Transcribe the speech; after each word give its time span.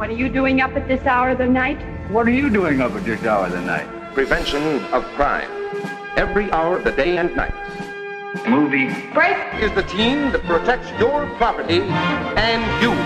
What 0.00 0.08
are 0.08 0.16
you 0.16 0.30
doing 0.30 0.62
up 0.62 0.74
at 0.76 0.88
this 0.88 1.04
hour 1.04 1.28
of 1.28 1.36
the 1.36 1.46
night? 1.46 1.76
What 2.10 2.26
are 2.26 2.30
you 2.30 2.48
doing 2.48 2.80
up 2.80 2.92
at 2.92 3.04
this 3.04 3.22
hour 3.22 3.44
of 3.44 3.52
the 3.52 3.60
night? 3.60 3.86
Prevention 4.14 4.62
of 4.94 5.04
crime. 5.14 5.50
Every 6.16 6.50
hour 6.52 6.78
of 6.78 6.84
the 6.84 6.92
day 6.92 7.18
and 7.18 7.36
night. 7.36 7.52
Movie. 8.48 8.88
Break! 9.12 9.36
Is 9.60 9.70
the 9.74 9.82
team 9.82 10.32
that 10.32 10.42
protects 10.44 10.88
your 10.98 11.26
property 11.36 11.82
and 12.40 12.64
you. 12.80 12.96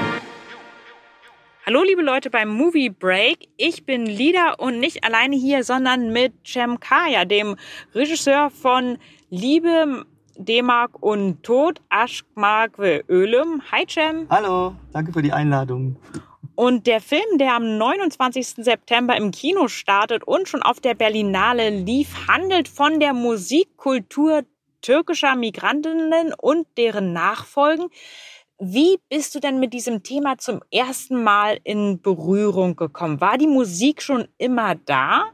Hallo 1.66 1.82
liebe 1.82 2.02
Leute 2.02 2.30
beim 2.30 2.48
Movie 2.48 2.91
Break. 2.91 3.48
Ich 3.56 3.84
bin 3.84 4.06
Lida 4.06 4.52
und 4.58 4.79
nicht 4.79 5.02
alleine 5.02 5.34
hier, 5.34 5.64
sondern 5.64 6.12
mit 6.12 6.32
Cem 6.46 6.79
Kaya, 6.79 7.24
dem 7.24 7.56
Regisseur 7.92 8.50
von 8.50 8.98
Liebe, 9.30 10.06
D-Mark 10.36 11.02
und 11.02 11.42
Tod, 11.42 11.80
Aschmark 11.88 12.79
Ölüm. 13.08 13.62
Hi 13.72 13.84
Cem. 13.84 14.29
Hallo, 14.30 14.76
danke 14.92 15.12
für 15.12 15.22
die 15.22 15.32
Einladung. 15.32 15.96
Und 16.57 16.86
der 16.86 17.00
Film, 17.00 17.39
der 17.39 17.55
am 17.55 17.79
29. 17.79 18.65
September 18.65 19.16
im 19.16 19.30
Kino 19.33 19.69
startet 19.69 20.24
und 20.24 20.48
schon 20.48 20.62
auf 20.62 20.80
der 20.80 20.95
Berlinale 20.95 21.70
lief, 21.70 22.28
handelt 22.28 22.69
von 22.69 23.01
der 23.01 23.12
Musikkultur 23.12 24.45
türkischer 24.80 25.34
Migrantinnen 25.34 26.33
und 26.41 26.66
deren 26.77 27.12
Nachfolgen. 27.12 27.87
Wie 28.61 28.98
bist 29.09 29.34
du 29.34 29.41
denn 29.41 29.59
mit 29.59 29.73
diesem 29.73 30.05
Thema 30.05 30.38
zum 30.38 30.61
ersten 30.70 31.25
Mal 31.25 31.59
in 31.64 32.01
Berührung 32.01 32.77
gekommen? 32.77 33.20
War 33.20 33.36
die 33.36 33.48
Musik 33.48 34.00
schon 34.00 34.28
immer 34.39 34.77
da? 34.77 35.25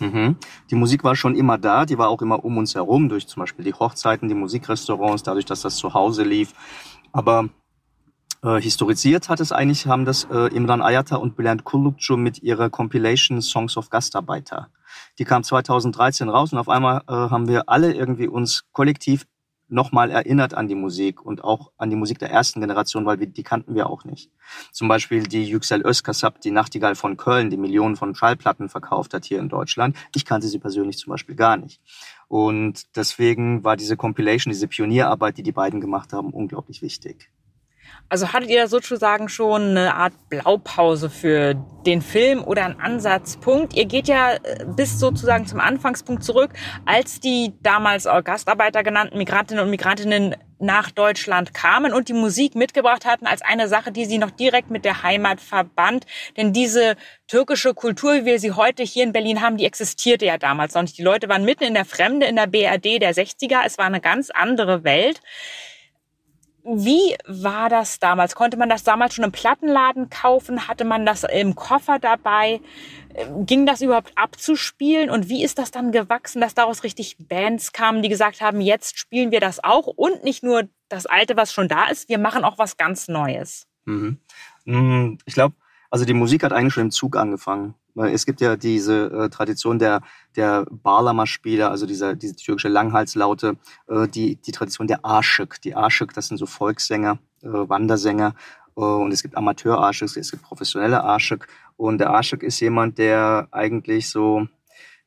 Mhm. 0.00 0.36
Die 0.70 0.74
Musik 0.74 1.04
war 1.04 1.14
schon 1.14 1.36
immer 1.36 1.58
da, 1.58 1.86
die 1.86 1.96
war 1.96 2.08
auch 2.08 2.20
immer 2.22 2.44
um 2.44 2.58
uns 2.58 2.74
herum, 2.74 3.08
durch 3.08 3.28
zum 3.28 3.40
Beispiel 3.40 3.64
die 3.64 3.72
Hochzeiten, 3.72 4.28
die 4.28 4.34
Musikrestaurants, 4.34 5.22
dadurch, 5.22 5.44
dass 5.44 5.62
das 5.62 5.76
zu 5.76 5.94
Hause 5.94 6.24
lief. 6.24 6.52
Aber 7.12 7.48
äh, 8.42 8.60
historisiert 8.60 9.28
hat 9.28 9.40
es 9.40 9.52
eigentlich, 9.52 9.86
haben 9.86 10.04
das 10.04 10.24
äh, 10.30 10.54
Imran 10.54 10.82
Ayata 10.82 11.16
und 11.16 11.36
Bülent 11.36 11.64
Kulukcu 11.64 12.16
mit 12.16 12.42
ihrer 12.42 12.70
Compilation 12.70 13.40
Songs 13.42 13.76
of 13.76 13.90
Gastarbeiter. 13.90 14.68
Die 15.18 15.24
kam 15.24 15.42
2013 15.42 16.28
raus 16.28 16.52
und 16.52 16.58
auf 16.58 16.68
einmal 16.68 17.02
äh, 17.08 17.12
haben 17.12 17.48
wir 17.48 17.68
alle 17.68 17.94
irgendwie 17.94 18.28
uns 18.28 18.64
kollektiv 18.72 19.26
nochmal 19.68 20.10
erinnert 20.10 20.54
an 20.54 20.68
die 20.68 20.74
Musik 20.74 21.24
und 21.24 21.42
auch 21.42 21.72
an 21.76 21.90
die 21.90 21.96
Musik 21.96 22.18
der 22.18 22.30
ersten 22.30 22.60
Generation, 22.60 23.04
weil 23.04 23.18
wir, 23.18 23.26
die 23.26 23.42
kannten 23.42 23.74
wir 23.74 23.90
auch 23.90 24.04
nicht. 24.04 24.30
Zum 24.72 24.88
Beispiel 24.88 25.24
die 25.24 25.44
Yüksel 25.44 25.84
Özkasap, 25.84 26.40
die 26.40 26.50
Nachtigall 26.50 26.94
von 26.94 27.16
Köln, 27.16 27.50
die 27.50 27.56
Millionen 27.56 27.96
von 27.96 28.14
Schallplatten 28.14 28.68
verkauft 28.68 29.14
hat 29.14 29.24
hier 29.24 29.40
in 29.40 29.48
Deutschland. 29.48 29.96
Ich 30.14 30.24
kannte 30.24 30.46
sie 30.46 30.58
persönlich 30.58 30.98
zum 30.98 31.10
Beispiel 31.10 31.34
gar 31.34 31.56
nicht. 31.56 31.80
Und 32.28 32.96
deswegen 32.96 33.64
war 33.64 33.76
diese 33.76 33.96
Compilation, 33.96 34.52
diese 34.52 34.68
Pionierarbeit, 34.68 35.38
die 35.38 35.42
die 35.42 35.52
beiden 35.52 35.80
gemacht 35.80 36.12
haben, 36.12 36.30
unglaublich 36.30 36.82
wichtig. 36.82 37.30
Also 38.08 38.32
hattet 38.32 38.50
ihr 38.50 38.68
sozusagen 38.68 39.28
schon 39.28 39.62
eine 39.70 39.94
Art 39.94 40.12
Blaupause 40.28 41.10
für 41.10 41.54
den 41.86 42.02
Film 42.02 42.44
oder 42.44 42.64
einen 42.64 42.80
Ansatzpunkt? 42.80 43.74
Ihr 43.74 43.86
geht 43.86 44.08
ja 44.08 44.34
äh, 44.34 44.64
bis 44.76 45.00
sozusagen 45.00 45.46
zum 45.46 45.60
Anfangspunkt 45.60 46.22
zurück, 46.22 46.50
als 46.84 47.20
die 47.20 47.54
damals 47.62 48.04
Gastarbeiter 48.04 48.82
genannten 48.82 49.18
Migrantinnen 49.18 49.64
und 49.64 49.70
Migrantinnen 49.70 50.36
nach 50.58 50.90
Deutschland 50.90 51.52
kamen 51.52 51.92
und 51.92 52.08
die 52.08 52.14
Musik 52.14 52.54
mitgebracht 52.54 53.04
hatten 53.04 53.26
als 53.26 53.42
eine 53.42 53.68
Sache, 53.68 53.92
die 53.92 54.04
sie 54.06 54.18
noch 54.18 54.30
direkt 54.30 54.70
mit 54.70 54.84
der 54.84 55.02
Heimat 55.02 55.40
verband. 55.40 56.06
Denn 56.36 56.52
diese 56.52 56.96
türkische 57.26 57.74
Kultur, 57.74 58.14
wie 58.14 58.24
wir 58.24 58.40
sie 58.40 58.52
heute 58.52 58.82
hier 58.82 59.04
in 59.04 59.12
Berlin 59.12 59.42
haben, 59.42 59.56
die 59.56 59.66
existierte 59.66 60.24
ja 60.24 60.38
damals 60.38 60.74
noch 60.74 60.82
nicht. 60.82 60.96
Die 60.96 61.02
Leute 61.02 61.28
waren 61.28 61.44
mitten 61.44 61.64
in 61.64 61.74
der 61.74 61.84
Fremde, 61.84 62.26
in 62.26 62.36
der 62.36 62.46
BRD 62.46 63.02
der 63.02 63.14
60er. 63.14 63.62
Es 63.66 63.78
war 63.78 63.86
eine 63.86 64.00
ganz 64.00 64.30
andere 64.30 64.84
Welt. 64.84 65.20
Wie 66.68 67.16
war 67.28 67.68
das 67.68 68.00
damals? 68.00 68.34
Konnte 68.34 68.56
man 68.56 68.68
das 68.68 68.82
damals 68.82 69.14
schon 69.14 69.24
im 69.24 69.30
Plattenladen 69.30 70.10
kaufen? 70.10 70.66
Hatte 70.66 70.84
man 70.84 71.06
das 71.06 71.22
im 71.22 71.54
Koffer 71.54 72.00
dabei? 72.00 72.60
Ging 73.44 73.66
das 73.66 73.82
überhaupt 73.82 74.12
abzuspielen? 74.16 75.08
Und 75.08 75.28
wie 75.28 75.44
ist 75.44 75.58
das 75.58 75.70
dann 75.70 75.92
gewachsen, 75.92 76.40
dass 76.40 76.54
daraus 76.54 76.82
richtig 76.82 77.16
Bands 77.28 77.72
kamen, 77.72 78.02
die 78.02 78.08
gesagt 78.08 78.40
haben, 78.40 78.60
jetzt 78.60 78.98
spielen 78.98 79.30
wir 79.30 79.38
das 79.38 79.62
auch 79.62 79.86
und 79.86 80.24
nicht 80.24 80.42
nur 80.42 80.68
das 80.88 81.06
Alte, 81.06 81.36
was 81.36 81.52
schon 81.52 81.68
da 81.68 81.86
ist, 81.88 82.08
wir 82.08 82.18
machen 82.18 82.42
auch 82.42 82.58
was 82.58 82.76
ganz 82.76 83.06
Neues? 83.06 83.68
Mhm. 83.84 84.18
Mm, 84.64 85.18
ich 85.24 85.34
glaube, 85.34 85.54
also 85.90 86.04
die 86.04 86.14
Musik 86.14 86.42
hat 86.42 86.52
eigentlich 86.52 86.74
schon 86.74 86.84
im 86.84 86.90
Zug 86.90 87.16
angefangen. 87.16 87.74
Es 88.04 88.26
gibt 88.26 88.40
ja 88.40 88.56
diese 88.56 89.06
äh, 89.06 89.28
Tradition 89.30 89.78
der, 89.78 90.02
der 90.36 90.66
Bağlama-Spieler, 90.70 91.70
also 91.70 91.86
dieser, 91.86 92.14
diese 92.14 92.36
türkische 92.36 92.68
Langhalslaute, 92.68 93.56
äh, 93.88 94.06
die, 94.06 94.36
die 94.36 94.52
Tradition 94.52 94.86
der 94.86 95.00
Aşık. 95.02 95.62
Die 95.64 95.74
Aşık, 95.74 96.14
das 96.14 96.28
sind 96.28 96.38
so 96.38 96.46
Volkssänger, 96.46 97.18
äh, 97.42 97.48
Wandersänger. 97.48 98.34
Äh, 98.76 98.80
und 98.80 99.12
es 99.12 99.22
gibt 99.22 99.36
Amateur-Aşık, 99.36 100.16
es 100.16 100.30
gibt 100.30 100.42
professionelle 100.42 101.02
Aşık. 101.02 101.48
Und 101.78 102.00
der 102.00 102.14
Aşık 102.14 102.42
ist 102.42 102.60
jemand, 102.60 102.98
der 102.98 103.48
eigentlich 103.50 104.08
so, 104.08 104.46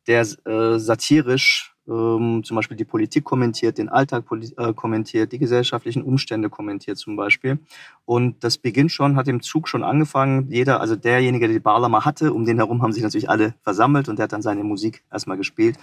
der 0.07 0.25
äh, 0.45 0.79
satirisch 0.79 1.71
ähm, 1.89 2.43
zum 2.43 2.55
Beispiel 2.55 2.77
die 2.77 2.85
Politik 2.85 3.23
kommentiert, 3.23 3.77
den 3.77 3.89
Alltag 3.89 4.25
äh, 4.57 4.73
kommentiert, 4.73 5.31
die 5.31 5.39
gesellschaftlichen 5.39 6.03
Umstände 6.03 6.49
kommentiert 6.49 6.97
zum 6.97 7.15
Beispiel. 7.15 7.59
Und 8.05 8.43
das 8.43 8.57
beginnt 8.57 8.91
schon, 8.91 9.15
hat 9.15 9.27
im 9.27 9.41
Zug 9.41 9.67
schon 9.67 9.83
angefangen. 9.83 10.47
Jeder, 10.49 10.81
also 10.81 10.95
derjenige, 10.95 11.47
der 11.47 11.55
die 11.55 11.59
Barlama 11.59 12.05
hatte, 12.05 12.33
um 12.33 12.45
den 12.45 12.57
herum 12.57 12.81
haben 12.81 12.93
sich 12.93 13.03
natürlich 13.03 13.29
alle 13.29 13.55
versammelt 13.61 14.09
und 14.09 14.19
der 14.19 14.25
hat 14.25 14.33
dann 14.33 14.41
seine 14.41 14.63
Musik 14.63 15.03
erstmal 15.11 15.37
gespielt. 15.37 15.77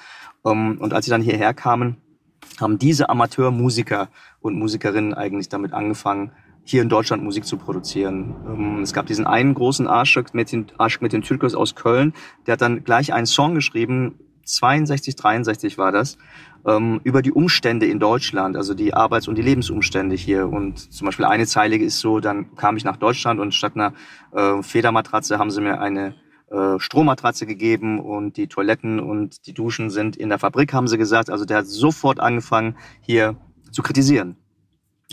Ähm, 0.44 0.78
und 0.80 0.94
als 0.94 1.06
sie 1.06 1.10
dann 1.10 1.22
hierher 1.22 1.54
kamen, 1.54 1.96
haben 2.60 2.78
diese 2.78 3.08
Amateurmusiker 3.08 4.08
und 4.40 4.56
Musikerinnen 4.56 5.14
eigentlich 5.14 5.48
damit 5.48 5.72
angefangen, 5.72 6.30
hier 6.64 6.82
in 6.82 6.88
Deutschland 6.88 7.22
Musik 7.22 7.44
zu 7.44 7.56
produzieren. 7.56 8.34
Ähm, 8.46 8.82
es 8.82 8.92
gab 8.92 9.06
diesen 9.06 9.26
einen 9.26 9.54
großen 9.54 9.86
Aşık 9.86 10.34
mit 10.34 10.52
den, 10.52 10.66
Aşık 10.78 11.00
mit 11.00 11.12
den 11.12 11.22
Türkos 11.22 11.54
aus 11.54 11.74
Köln, 11.74 12.12
der 12.46 12.54
hat 12.54 12.60
dann 12.60 12.82
gleich 12.82 13.12
einen 13.12 13.26
Song 13.26 13.54
geschrieben 13.54 14.18
62, 14.46 15.16
63 15.16 15.76
war 15.76 15.92
das, 15.92 16.18
ähm, 16.66 17.00
über 17.04 17.22
die 17.22 17.32
Umstände 17.32 17.86
in 17.86 18.00
Deutschland, 18.00 18.56
also 18.56 18.74
die 18.74 18.94
Arbeits- 18.94 19.28
und 19.28 19.36
die 19.36 19.42
Lebensumstände 19.42 20.16
hier. 20.16 20.48
Und 20.48 20.92
zum 20.92 21.06
Beispiel 21.06 21.24
eine 21.24 21.46
Zeile 21.46 21.76
ist 21.76 22.00
so, 22.00 22.20
dann 22.20 22.54
kam 22.56 22.76
ich 22.76 22.84
nach 22.84 22.96
Deutschland 22.96 23.40
und 23.40 23.54
statt 23.54 23.72
einer 23.74 23.92
äh, 24.32 24.62
Federmatratze 24.62 25.38
haben 25.38 25.50
sie 25.50 25.60
mir 25.60 25.80
eine 25.80 26.14
äh, 26.50 26.78
Strohmatratze 26.78 27.46
gegeben 27.46 28.00
und 28.00 28.36
die 28.36 28.46
Toiletten 28.46 29.00
und 29.00 29.46
die 29.46 29.54
Duschen 29.54 29.90
sind 29.90 30.16
in 30.16 30.28
der 30.28 30.38
Fabrik, 30.38 30.72
haben 30.72 30.88
sie 30.88 30.98
gesagt. 30.98 31.30
Also 31.30 31.44
der 31.44 31.58
hat 31.58 31.66
sofort 31.66 32.20
angefangen, 32.20 32.76
hier 33.00 33.36
zu 33.70 33.82
kritisieren 33.82 34.36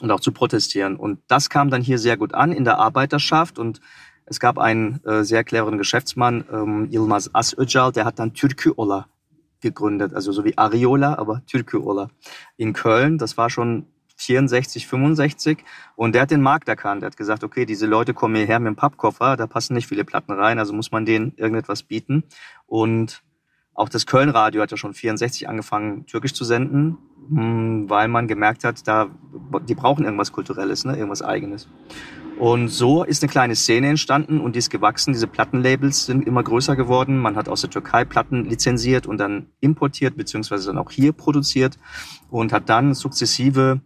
und 0.02 0.12
auch 0.12 0.20
zu 0.20 0.32
protestieren. 0.32 0.96
Und 0.96 1.20
das 1.28 1.50
kam 1.50 1.70
dann 1.70 1.82
hier 1.82 2.00
sehr 2.00 2.18
gut 2.18 2.34
an 2.34 2.52
in 2.52 2.66
der 2.66 2.78
Arbeiterschaft 2.80 3.60
und 3.60 3.80
es 4.26 4.40
gab 4.40 4.58
einen 4.58 5.04
äh, 5.04 5.24
sehr 5.24 5.44
cleveren 5.44 5.78
Geschäftsmann, 5.78 6.46
ähm, 6.52 6.88
Yilmaz 6.90 7.30
Asöcal, 7.34 7.92
der 7.92 8.06
hat 8.06 8.20
dann 8.20 8.34
Türküola 8.34 9.08
gegründet, 9.64 10.14
also 10.14 10.32
so 10.32 10.46
wie 10.46 10.58
Ariola, 10.58 11.18
aber 11.18 11.44
Türküola 11.48 12.10
in 12.58 12.74
Köln. 12.74 13.18
Das 13.18 13.38
war 13.38 13.50
schon 13.50 13.88
64, 14.18 14.88
65 14.88 15.64
und 15.96 16.14
der 16.14 16.24
hat 16.24 16.32
den 16.32 16.42
Markt 16.42 16.68
erkannt. 16.70 17.04
Er 17.04 17.08
hat 17.08 17.18
gesagt, 17.18 17.44
okay, 17.44 17.66
diese 17.66 17.88
Leute 17.88 18.14
kommen 18.14 18.36
hierher 18.36 18.60
mit 18.60 18.68
dem 18.68 18.76
Pappkoffer, 18.76 19.36
da 19.38 19.48
passen 19.48 19.74
nicht 19.74 19.88
viele 19.88 20.06
Platten 20.06 20.32
rein, 20.32 20.60
also 20.60 20.74
muss 20.74 20.92
man 20.92 21.06
denen 21.06 21.34
irgendetwas 21.36 21.84
bieten. 21.84 22.24
Und 22.68 23.24
auch 23.74 23.90
das 23.90 24.06
Köln-Radio 24.06 24.62
hat 24.62 24.72
ja 24.72 24.78
schon 24.78 24.94
64 24.94 25.50
angefangen, 25.50 26.06
türkisch 26.06 26.34
zu 26.34 26.44
senden, 26.46 26.98
weil 27.30 28.08
man 28.08 28.28
gemerkt 28.28 28.64
hat, 28.64 28.88
da, 28.88 29.10
die 29.68 29.76
brauchen 29.76 30.06
irgendwas 30.06 30.32
Kulturelles, 30.32 30.86
ne, 30.86 30.96
irgendwas 30.96 31.22
Eigenes. 31.22 31.68
Und 32.40 32.70
so 32.70 33.04
ist 33.04 33.24
eine 33.24 33.32
kleine 33.32 33.56
Szene 33.56 33.90
entstanden 33.90 34.42
und 34.42 34.56
die 34.56 34.60
ist 34.60 34.70
gewachsen. 34.70 35.14
Diese 35.14 35.28
Plattenlabels 35.28 36.06
sind 36.06 36.26
immer 36.26 36.44
größer 36.44 36.76
geworden. 36.76 37.20
Man 37.20 37.36
hat 37.36 37.48
aus 37.48 37.62
der 37.62 37.70
Türkei 37.70 38.06
Platten 38.06 38.46
lizenziert 38.46 39.06
und 39.06 39.20
dann 39.20 39.48
importiert, 39.60 40.18
beziehungsweise 40.18 40.68
dann 40.68 40.78
auch 40.80 40.90
hier 40.90 41.14
produziert 41.14 41.78
und 42.30 42.52
hat 42.52 42.70
dann 42.70 42.96
sukzessive 42.96 43.82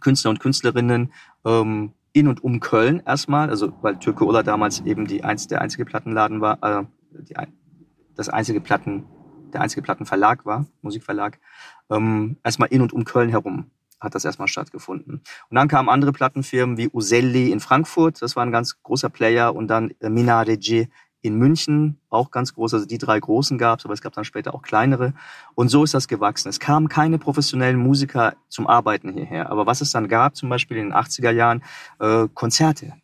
Künstler 0.00 0.30
und 0.30 0.40
Künstlerinnen 0.40 1.12
ähm, 1.44 1.92
in 2.12 2.28
und 2.28 2.42
um 2.42 2.60
Köln 2.60 3.02
erstmal, 3.04 3.50
also 3.50 3.72
weil 3.82 3.98
Türke 3.98 4.26
Ola 4.26 4.42
damals 4.42 4.80
eben 4.80 5.06
die 5.06 5.22
eins, 5.22 5.46
der 5.46 5.60
einzige 5.60 5.84
Plattenladen 5.84 6.40
war, 6.40 6.58
äh, 6.62 6.84
die, 7.12 7.34
das 8.16 8.28
einzige 8.28 8.60
Platten, 8.60 9.04
der 9.52 9.60
einzige 9.60 9.82
Plattenverlag 9.82 10.46
war, 10.46 10.66
Musikverlag, 10.82 11.38
ähm, 11.90 12.36
erstmal 12.44 12.68
in 12.68 12.82
und 12.82 12.92
um 12.92 13.04
Köln 13.04 13.30
herum 13.30 13.70
hat 14.00 14.14
das 14.14 14.24
erstmal 14.24 14.48
stattgefunden. 14.48 15.20
Und 15.50 15.54
dann 15.54 15.68
kamen 15.68 15.88
andere 15.88 16.12
Plattenfirmen 16.12 16.78
wie 16.78 16.88
Uselli 16.92 17.52
in 17.52 17.60
Frankfurt, 17.60 18.22
das 18.22 18.34
war 18.34 18.44
ein 18.44 18.52
ganz 18.52 18.82
großer 18.82 19.10
Player, 19.10 19.54
und 19.54 19.68
dann 19.68 19.92
äh, 20.00 20.08
Minarege 20.08 20.88
in 21.22 21.36
München, 21.36 21.98
auch 22.08 22.30
ganz 22.30 22.54
groß, 22.54 22.72
also 22.72 22.86
die 22.86 22.96
drei 22.96 23.20
großen 23.20 23.58
gab 23.58 23.78
es, 23.78 23.84
aber 23.84 23.92
es 23.92 24.00
gab 24.00 24.14
dann 24.14 24.24
später 24.24 24.54
auch 24.54 24.62
kleinere. 24.62 25.12
Und 25.54 25.68
so 25.68 25.84
ist 25.84 25.92
das 25.92 26.08
gewachsen. 26.08 26.48
Es 26.48 26.60
kamen 26.60 26.88
keine 26.88 27.18
professionellen 27.18 27.76
Musiker 27.76 28.36
zum 28.48 28.66
Arbeiten 28.66 29.12
hierher. 29.12 29.50
Aber 29.50 29.66
was 29.66 29.82
es 29.82 29.92
dann 29.92 30.08
gab, 30.08 30.34
zum 30.34 30.48
Beispiel 30.48 30.78
in 30.78 30.86
den 30.86 30.94
80er 30.94 31.30
Jahren, 31.30 31.62
äh, 31.98 32.26
Konzerte. 32.32 32.94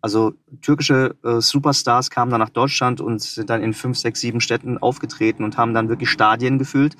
Also 0.00 0.32
türkische 0.62 1.16
äh, 1.24 1.40
Superstars 1.40 2.08
kamen 2.08 2.30
dann 2.30 2.40
nach 2.40 2.48
Deutschland 2.48 3.00
und 3.00 3.20
sind 3.20 3.50
dann 3.50 3.62
in 3.62 3.74
fünf, 3.74 3.98
sechs, 3.98 4.20
sieben 4.20 4.40
Städten 4.40 4.78
aufgetreten 4.78 5.44
und 5.44 5.58
haben 5.58 5.74
dann 5.74 5.90
wirklich 5.90 6.08
Stadien 6.08 6.58
gefüllt. 6.58 6.96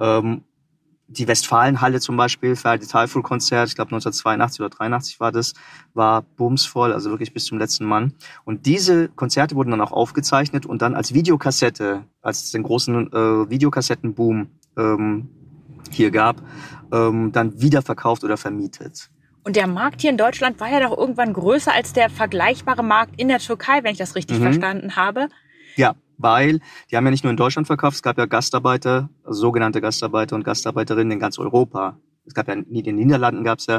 Ähm, 0.00 0.42
die 1.08 1.26
Westfalenhalle 1.26 2.00
zum 2.00 2.16
Beispiel, 2.16 2.54
Ferdi 2.54 2.86
Teufel-Konzert, 2.86 3.68
ich 3.68 3.74
glaube 3.74 3.88
1982 3.88 4.60
oder 4.60 4.68
83 4.68 5.20
war 5.20 5.32
das, 5.32 5.54
war 5.94 6.22
bumsvoll, 6.22 6.92
also 6.92 7.10
wirklich 7.10 7.32
bis 7.32 7.46
zum 7.46 7.58
letzten 7.58 7.86
Mann. 7.86 8.12
Und 8.44 8.66
diese 8.66 9.08
Konzerte 9.08 9.56
wurden 9.56 9.70
dann 9.70 9.80
auch 9.80 9.92
aufgezeichnet 9.92 10.66
und 10.66 10.82
dann 10.82 10.94
als 10.94 11.14
Videokassette, 11.14 12.04
als 12.20 12.44
es 12.44 12.50
den 12.52 12.62
großen 12.62 13.12
äh, 13.12 13.50
Videokassettenboom 13.50 14.48
ähm, 14.76 15.30
hier 15.90 16.10
gab, 16.10 16.42
ähm, 16.92 17.32
dann 17.32 17.60
wiederverkauft 17.60 18.22
oder 18.22 18.36
vermietet. 18.36 19.10
Und 19.44 19.56
der 19.56 19.66
Markt 19.66 20.02
hier 20.02 20.10
in 20.10 20.18
Deutschland 20.18 20.60
war 20.60 20.68
ja 20.68 20.86
doch 20.86 20.96
irgendwann 20.96 21.32
größer 21.32 21.72
als 21.72 21.94
der 21.94 22.10
vergleichbare 22.10 22.82
Markt 22.82 23.18
in 23.18 23.28
der 23.28 23.38
Türkei, 23.38 23.82
wenn 23.82 23.92
ich 23.92 23.98
das 23.98 24.14
richtig 24.14 24.38
mhm. 24.38 24.42
verstanden 24.42 24.96
habe. 24.96 25.28
Ja, 25.76 25.94
weil 26.18 26.60
die 26.90 26.96
haben 26.96 27.04
ja 27.04 27.10
nicht 27.10 27.24
nur 27.24 27.30
in 27.30 27.36
Deutschland 27.36 27.66
verkauft, 27.66 27.96
es 27.96 28.02
gab 28.02 28.18
ja 28.18 28.26
Gastarbeiter, 28.26 29.08
also 29.24 29.40
sogenannte 29.40 29.80
Gastarbeiter 29.80 30.36
und 30.36 30.44
Gastarbeiterinnen 30.44 31.12
in 31.12 31.18
ganz 31.18 31.38
Europa. 31.38 31.96
Es 32.26 32.34
gab 32.34 32.46
ja 32.48 32.54
in 32.54 32.66
den 32.84 32.96
Niederlanden 32.96 33.42
gab 33.42 33.58
es 33.58 33.66
ja 33.66 33.78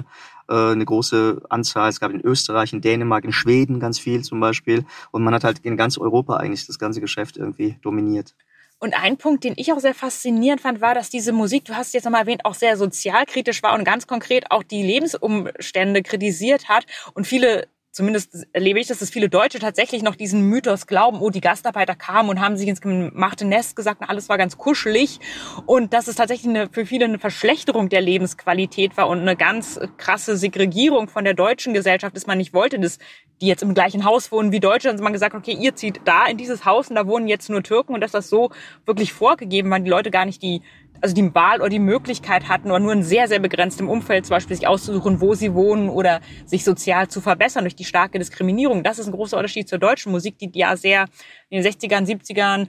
äh, 0.49 0.71
eine 0.71 0.83
große 0.83 1.43
Anzahl, 1.49 1.89
es 1.89 1.99
gab 1.99 2.11
in 2.11 2.21
Österreich, 2.21 2.73
in 2.73 2.81
Dänemark, 2.81 3.23
in 3.23 3.31
Schweden 3.31 3.79
ganz 3.79 3.99
viel 3.99 4.23
zum 4.23 4.39
Beispiel. 4.39 4.85
Und 5.11 5.23
man 5.23 5.35
hat 5.35 5.43
halt 5.43 5.59
in 5.59 5.77
ganz 5.77 5.99
Europa 5.99 6.37
eigentlich 6.37 6.65
das 6.65 6.79
ganze 6.79 6.99
Geschäft 6.99 7.37
irgendwie 7.37 7.77
dominiert. 7.83 8.33
Und 8.79 8.93
ein 8.93 9.17
Punkt, 9.17 9.43
den 9.43 9.53
ich 9.57 9.73
auch 9.73 9.79
sehr 9.79 9.93
faszinierend 9.93 10.61
fand, 10.61 10.79
war, 10.79 10.95
dass 10.95 11.09
diese 11.09 11.33
Musik, 11.33 11.65
du 11.65 11.75
hast 11.75 11.87
es 11.87 11.93
jetzt 11.93 12.05
nochmal 12.05 12.21
erwähnt, 12.21 12.45
auch 12.45 12.53
sehr 12.53 12.77
sozialkritisch 12.77 13.61
war 13.61 13.77
und 13.77 13.83
ganz 13.83 14.07
konkret 14.07 14.51
auch 14.51 14.63
die 14.63 14.81
Lebensumstände 14.81 16.01
kritisiert 16.01 16.69
hat 16.69 16.85
und 17.13 17.27
viele 17.27 17.67
zumindest 17.99 18.47
erlebe 18.53 18.79
ich, 18.79 18.87
dass 18.87 19.01
es 19.01 19.09
viele 19.09 19.27
Deutsche 19.27 19.59
tatsächlich 19.59 20.03
noch 20.03 20.15
diesen 20.15 20.43
Mythos 20.43 20.87
glauben, 20.87 21.19
oh, 21.19 21.29
die 21.29 21.41
Gastarbeiter 21.41 21.95
kamen 21.95 22.29
und 22.29 22.39
haben 22.39 22.55
sich 22.55 22.69
ins 22.69 22.79
gemachte 22.79 23.43
Nest 23.43 23.75
gesagt, 23.75 23.99
und 23.99 24.07
alles 24.07 24.29
war 24.29 24.37
ganz 24.37 24.57
kuschelig. 24.57 25.19
Und 25.65 25.91
dass 25.91 26.07
es 26.07 26.15
tatsächlich 26.15 26.47
eine, 26.47 26.69
für 26.69 26.85
viele 26.85 27.03
eine 27.03 27.19
Verschlechterung 27.19 27.89
der 27.89 27.99
Lebensqualität 27.99 28.95
war 28.95 29.09
und 29.09 29.19
eine 29.19 29.35
ganz 29.35 29.81
krasse 29.97 30.37
Segregierung 30.37 31.09
von 31.09 31.25
der 31.25 31.33
deutschen 31.33 31.73
Gesellschaft, 31.73 32.15
dass 32.15 32.25
man 32.25 32.37
nicht 32.37 32.53
wollte, 32.53 32.79
dass 32.79 32.99
die 33.41 33.47
jetzt 33.47 33.63
im 33.63 33.73
gleichen 33.73 34.05
Haus 34.05 34.31
wohnen 34.31 34.53
wie 34.53 34.61
Deutsche, 34.61 34.89
und 34.89 35.01
man 35.01 35.11
gesagt, 35.11 35.35
okay, 35.35 35.57
ihr 35.59 35.75
zieht 35.75 35.99
da 36.05 36.25
in 36.25 36.37
dieses 36.37 36.63
Haus 36.63 36.87
und 36.87 36.95
da 36.95 37.05
wohnen 37.05 37.27
jetzt 37.27 37.49
nur 37.49 37.63
Türken 37.63 37.93
und 37.93 37.99
dass 37.99 38.11
das 38.11 38.29
so 38.29 38.49
wirklich 38.85 39.11
vorgegeben 39.11 39.69
war, 39.69 39.79
die 39.81 39.89
Leute 39.89 40.09
gar 40.09 40.23
nicht 40.23 40.41
die 40.41 40.61
also 41.01 41.15
die 41.15 41.33
Wahl 41.33 41.59
oder 41.59 41.69
die 41.69 41.79
Möglichkeit 41.79 42.47
hatten 42.47 42.69
oder 42.69 42.79
nur 42.79 42.93
in 42.93 43.03
sehr, 43.03 43.27
sehr 43.27 43.39
begrenztem 43.39 43.89
Umfeld 43.89 44.25
zum 44.25 44.35
Beispiel 44.35 44.55
sich 44.55 44.67
auszusuchen, 44.67 45.21
wo 45.21 45.33
sie 45.33 45.53
wohnen 45.53 45.89
oder 45.89 46.21
sich 46.45 46.63
sozial 46.63 47.07
zu 47.07 47.21
verbessern 47.21 47.63
durch 47.63 47.75
die 47.75 47.85
starke 47.85 48.19
Diskriminierung. 48.19 48.83
Das 48.83 48.99
ist 48.99 49.07
ein 49.07 49.13
großer 49.13 49.37
Unterschied 49.37 49.69
zur 49.69 49.79
deutschen 49.79 50.11
Musik, 50.11 50.37
die 50.39 50.51
ja 50.53 50.75
sehr 50.75 51.05
in 51.49 51.61
den 51.61 51.71
60ern, 51.71 52.05
70ern 52.05 52.67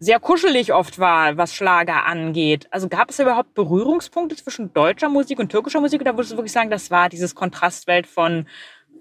sehr 0.00 0.20
kuschelig 0.20 0.72
oft 0.72 0.98
war, 0.98 1.36
was 1.36 1.54
Schlager 1.54 2.06
angeht. 2.06 2.68
Also 2.70 2.88
gab 2.88 3.10
es 3.10 3.18
überhaupt 3.18 3.54
Berührungspunkte 3.54 4.36
zwischen 4.36 4.72
deutscher 4.72 5.08
Musik 5.08 5.40
und 5.40 5.50
türkischer 5.50 5.80
Musik? 5.80 6.00
Oder 6.00 6.16
würdest 6.16 6.32
du 6.32 6.36
wirklich 6.36 6.52
sagen, 6.52 6.70
das 6.70 6.90
war 6.90 7.08
dieses 7.08 7.34
Kontrastwelt 7.34 8.06
von 8.06 8.46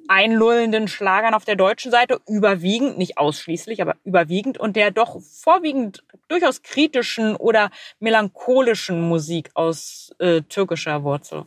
einlullenden 0.07 0.87
Schlagern 0.87 1.33
auf 1.33 1.45
der 1.45 1.55
deutschen 1.55 1.91
Seite, 1.91 2.19
überwiegend, 2.27 2.97
nicht 2.97 3.17
ausschließlich, 3.17 3.81
aber 3.81 3.95
überwiegend 4.03 4.57
und 4.57 4.75
der 4.75 4.91
doch 4.91 5.21
vorwiegend 5.21 6.03
durchaus 6.27 6.61
kritischen 6.61 7.35
oder 7.35 7.71
melancholischen 7.99 9.01
Musik 9.01 9.49
aus 9.53 10.13
äh, 10.19 10.41
türkischer 10.41 11.03
Wurzel. 11.03 11.45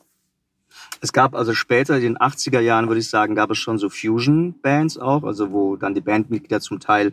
Es 1.01 1.13
gab 1.13 1.35
also 1.35 1.55
später, 1.55 1.97
in 1.97 2.03
den 2.03 2.19
80er 2.19 2.61
Jahren, 2.61 2.89
würde 2.89 3.01
ich 3.01 3.09
sagen, 3.09 3.35
gab 3.35 3.51
es 3.51 3.59
schon 3.59 3.79
so 3.79 3.89
Fusion-Bands 3.89 4.99
auch, 4.99 5.25
also 5.25 5.51
wo 5.51 5.77
dann 5.77 5.95
die 5.95 6.01
Bandmitglieder 6.01 6.61
zum 6.61 6.81
Teil 6.81 7.13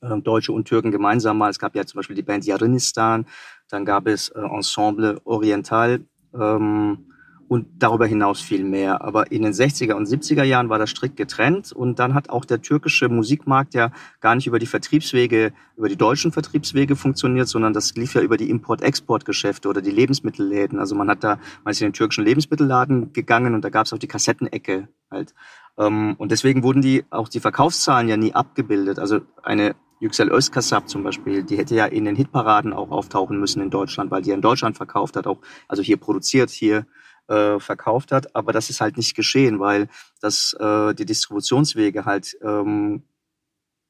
äh, 0.00 0.18
Deutsche 0.20 0.52
und 0.52 0.66
Türken 0.66 0.90
gemeinsam 0.90 1.38
mal. 1.38 1.50
Es 1.50 1.58
gab 1.58 1.74
ja 1.74 1.84
zum 1.84 1.98
Beispiel 1.98 2.16
die 2.16 2.22
Band 2.22 2.44
Yarinistan, 2.44 3.26
dann 3.68 3.84
gab 3.84 4.06
es 4.06 4.30
äh, 4.30 4.40
Ensemble 4.40 5.20
Oriental. 5.24 6.00
Ähm, 6.34 7.11
und 7.52 7.66
darüber 7.78 8.06
hinaus 8.06 8.40
viel 8.40 8.64
mehr. 8.64 9.02
Aber 9.02 9.30
in 9.30 9.42
den 9.42 9.52
60er 9.52 9.92
und 9.92 10.08
70er 10.08 10.42
Jahren 10.42 10.70
war 10.70 10.78
das 10.78 10.88
strikt 10.88 11.18
getrennt 11.18 11.70
und 11.70 11.98
dann 11.98 12.14
hat 12.14 12.30
auch 12.30 12.46
der 12.46 12.62
türkische 12.62 13.10
Musikmarkt 13.10 13.74
ja 13.74 13.90
gar 14.20 14.34
nicht 14.34 14.46
über 14.46 14.58
die 14.58 14.66
Vertriebswege, 14.66 15.52
über 15.76 15.90
die 15.90 15.96
deutschen 15.96 16.32
Vertriebswege 16.32 16.96
funktioniert, 16.96 17.48
sondern 17.48 17.74
das 17.74 17.94
lief 17.94 18.14
ja 18.14 18.22
über 18.22 18.38
die 18.38 18.48
Import-Export-Geschäfte 18.48 19.68
oder 19.68 19.82
die 19.82 19.90
Lebensmittelläden. 19.90 20.78
Also 20.78 20.94
man 20.94 21.10
hat 21.10 21.22
da, 21.24 21.38
man 21.62 21.72
ist 21.72 21.82
in 21.82 21.88
den 21.88 21.92
türkischen 21.92 22.24
Lebensmittelladen 22.24 23.12
gegangen 23.12 23.54
und 23.54 23.62
da 23.62 23.68
gab 23.68 23.84
es 23.84 23.92
auch 23.92 23.98
die 23.98 24.08
Kassettenecke 24.08 24.88
halt. 25.10 25.34
Ähm, 25.76 26.14
und 26.16 26.32
deswegen 26.32 26.62
wurden 26.62 26.80
die 26.80 27.04
auch 27.10 27.28
die 27.28 27.40
Verkaufszahlen 27.40 28.08
ja 28.08 28.16
nie 28.16 28.34
abgebildet. 28.34 28.98
Also 28.98 29.20
eine 29.42 29.74
Yüksel 30.00 30.32
Özkasap 30.32 30.88
zum 30.88 31.02
Beispiel, 31.02 31.42
die 31.42 31.58
hätte 31.58 31.74
ja 31.74 31.84
in 31.84 32.06
den 32.06 32.16
Hitparaden 32.16 32.72
auch 32.72 32.90
auftauchen 32.90 33.38
müssen 33.38 33.60
in 33.60 33.68
Deutschland, 33.68 34.10
weil 34.10 34.22
die 34.22 34.30
ja 34.30 34.34
in 34.36 34.40
Deutschland 34.40 34.78
verkauft 34.78 35.16
hat, 35.16 35.26
auch 35.26 35.38
also 35.68 35.82
hier 35.82 35.98
produziert, 35.98 36.48
hier 36.48 36.86
äh, 37.28 37.58
verkauft 37.60 38.12
hat. 38.12 38.34
Aber 38.34 38.52
das 38.52 38.70
ist 38.70 38.80
halt 38.80 38.96
nicht 38.96 39.14
geschehen, 39.14 39.60
weil 39.60 39.88
das 40.20 40.54
äh, 40.58 40.94
die 40.94 41.06
Distributionswege 41.06 42.04
halt 42.04 42.36
ähm, 42.42 43.04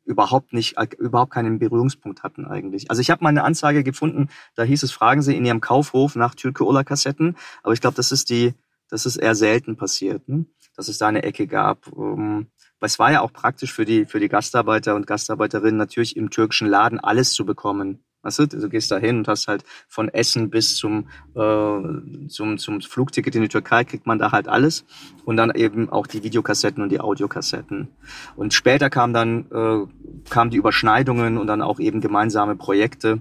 überhaupt 0.04 0.52
nicht, 0.52 0.76
äh, 0.78 0.88
überhaupt 0.98 1.32
keinen 1.32 1.58
Berührungspunkt 1.58 2.22
hatten 2.22 2.46
eigentlich. 2.46 2.90
Also 2.90 3.00
ich 3.00 3.10
habe 3.10 3.22
mal 3.22 3.30
eine 3.30 3.44
Anzeige 3.44 3.84
gefunden, 3.84 4.28
da 4.54 4.62
hieß 4.62 4.82
es, 4.82 4.92
fragen 4.92 5.22
Sie 5.22 5.36
in 5.36 5.44
Ihrem 5.44 5.60
Kaufhof 5.60 6.16
nach 6.16 6.34
Türke 6.34 6.66
Ola 6.66 6.84
Kassetten, 6.84 7.36
aber 7.62 7.72
ich 7.72 7.80
glaube, 7.80 7.96
das 7.96 8.12
ist 8.12 8.30
die, 8.30 8.54
das 8.88 9.06
ist 9.06 9.16
eher 9.16 9.34
selten 9.34 9.76
passiert, 9.76 10.28
ne? 10.28 10.46
dass 10.76 10.88
es 10.88 10.98
da 10.98 11.08
eine 11.08 11.22
Ecke 11.22 11.46
gab. 11.46 11.86
Ähm, 11.96 12.48
weil 12.80 12.88
es 12.88 12.98
war 12.98 13.12
ja 13.12 13.20
auch 13.20 13.32
praktisch 13.32 13.72
für 13.72 13.84
die, 13.84 14.06
für 14.06 14.18
die 14.18 14.28
Gastarbeiter 14.28 14.96
und 14.96 15.06
Gastarbeiterinnen 15.06 15.76
natürlich 15.76 16.16
im 16.16 16.30
türkischen 16.30 16.66
Laden 16.66 16.98
alles 16.98 17.32
zu 17.32 17.46
bekommen. 17.46 18.04
Weißt 18.22 18.38
du, 18.38 18.46
du 18.46 18.68
gehst 18.68 18.90
da 18.90 18.98
hin 18.98 19.18
und 19.18 19.28
hast 19.28 19.48
halt 19.48 19.64
von 19.88 20.08
Essen 20.08 20.50
bis 20.50 20.76
zum, 20.76 21.08
äh, 21.34 22.28
zum, 22.28 22.58
zum 22.58 22.80
Flugticket 22.80 23.34
in 23.34 23.42
die 23.42 23.48
Türkei 23.48 23.84
kriegt 23.84 24.06
man 24.06 24.18
da 24.18 24.32
halt 24.32 24.48
alles. 24.48 24.84
Und 25.24 25.36
dann 25.36 25.50
eben 25.54 25.90
auch 25.90 26.06
die 26.06 26.22
Videokassetten 26.22 26.82
und 26.82 26.90
die 26.90 27.00
Audiokassetten. 27.00 27.88
Und 28.36 28.54
später 28.54 28.90
kam 28.90 29.12
dann, 29.12 29.46
äh, 29.50 30.30
kamen 30.30 30.50
die 30.50 30.56
Überschneidungen 30.56 31.38
und 31.38 31.46
dann 31.46 31.62
auch 31.62 31.80
eben 31.80 32.00
gemeinsame 32.00 32.56
Projekte. 32.56 33.20